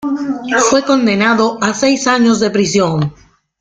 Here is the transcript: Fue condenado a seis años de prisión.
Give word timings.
Fue 0.69 0.83
condenado 0.83 1.59
a 1.61 1.75
seis 1.75 2.07
años 2.07 2.39
de 2.39 2.49
prisión. 2.49 3.13